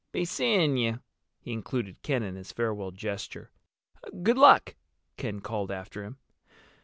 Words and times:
"Be 0.11 0.25
seeing 0.25 0.77
you!" 0.77 0.99
He 1.41 1.51
included 1.53 2.01
Ken 2.01 2.23
in 2.23 2.33
his 2.33 2.51
farewell 2.51 2.89
gesture. 2.89 3.51
"Good 4.23 4.35
luck!" 4.39 4.73
Ken 5.15 5.41
called 5.41 5.69
after 5.69 6.03
him. 6.03 6.17